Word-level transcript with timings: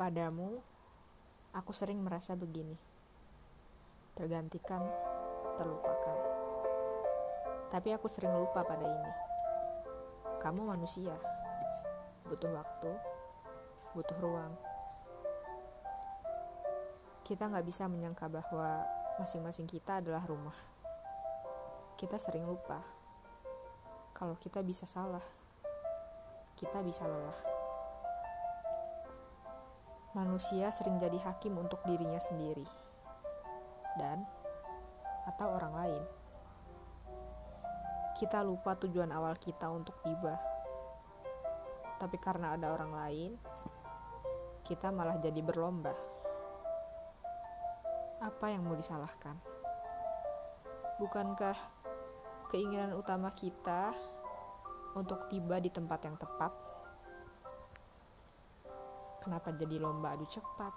Padamu, 0.00 0.56
aku 1.52 1.76
sering 1.76 2.00
merasa 2.00 2.32
begini. 2.32 2.72
Tergantikan, 4.16 4.80
terlupakan. 5.60 6.18
Tapi 7.68 7.92
aku 7.92 8.08
sering 8.08 8.32
lupa 8.32 8.64
pada 8.64 8.80
ini. 8.80 9.12
Kamu 10.40 10.72
manusia, 10.72 11.12
butuh 12.24 12.48
waktu, 12.48 12.88
butuh 13.92 14.16
ruang. 14.24 14.56
Kita 17.20 17.52
nggak 17.52 17.68
bisa 17.68 17.84
menyangka 17.84 18.24
bahwa 18.32 18.80
masing-masing 19.20 19.68
kita 19.68 20.00
adalah 20.00 20.24
rumah. 20.24 20.56
Kita 22.00 22.16
sering 22.16 22.48
lupa. 22.48 22.80
Kalau 24.16 24.40
kita 24.40 24.64
bisa 24.64 24.88
salah, 24.88 25.28
kita 26.56 26.80
bisa 26.80 27.04
lelah 27.04 27.59
manusia 30.10 30.74
sering 30.74 30.98
jadi 30.98 31.22
hakim 31.22 31.54
untuk 31.54 31.78
dirinya 31.86 32.18
sendiri 32.18 32.66
dan 33.94 34.26
atau 35.30 35.54
orang 35.54 35.74
lain. 35.74 36.02
Kita 38.18 38.42
lupa 38.42 38.74
tujuan 38.76 39.14
awal 39.14 39.38
kita 39.38 39.70
untuk 39.70 39.96
tiba. 40.02 40.34
Tapi 42.00 42.16
karena 42.18 42.56
ada 42.56 42.72
orang 42.72 42.92
lain, 42.92 43.30
kita 44.66 44.90
malah 44.90 45.16
jadi 45.20 45.40
berlomba. 45.40 45.92
Apa 48.20 48.52
yang 48.52 48.66
mau 48.66 48.76
disalahkan? 48.76 49.36
Bukankah 51.00 51.56
keinginan 52.52 52.92
utama 52.98 53.32
kita 53.32 53.94
untuk 54.98 55.30
tiba 55.30 55.62
di 55.62 55.70
tempat 55.70 56.04
yang 56.04 56.16
tepat 56.18 56.52
Kenapa 59.20 59.52
jadi 59.52 59.76
lomba 59.76 60.16
adu 60.16 60.24
cepat? 60.24 60.72